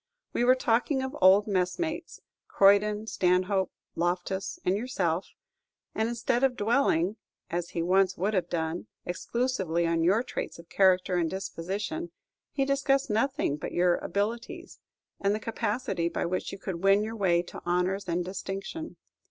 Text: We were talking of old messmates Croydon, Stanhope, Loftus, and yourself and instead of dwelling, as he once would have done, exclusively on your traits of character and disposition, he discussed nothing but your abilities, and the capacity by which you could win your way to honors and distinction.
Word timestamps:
We 0.33 0.43
were 0.43 0.55
talking 0.55 1.03
of 1.03 1.15
old 1.21 1.45
messmates 1.45 2.21
Croydon, 2.47 3.05
Stanhope, 3.05 3.71
Loftus, 3.95 4.57
and 4.65 4.75
yourself 4.75 5.35
and 5.93 6.09
instead 6.09 6.43
of 6.43 6.55
dwelling, 6.57 7.17
as 7.51 7.69
he 7.77 7.83
once 7.83 8.17
would 8.17 8.33
have 8.33 8.49
done, 8.49 8.87
exclusively 9.05 9.85
on 9.85 10.03
your 10.03 10.23
traits 10.23 10.57
of 10.57 10.69
character 10.69 11.17
and 11.17 11.29
disposition, 11.29 12.09
he 12.51 12.65
discussed 12.65 13.11
nothing 13.11 13.57
but 13.57 13.73
your 13.73 13.97
abilities, 13.97 14.79
and 15.19 15.35
the 15.35 15.39
capacity 15.39 16.09
by 16.09 16.25
which 16.25 16.51
you 16.51 16.57
could 16.57 16.81
win 16.83 17.03
your 17.03 17.15
way 17.15 17.43
to 17.43 17.61
honors 17.63 18.07
and 18.07 18.25
distinction. 18.25 18.95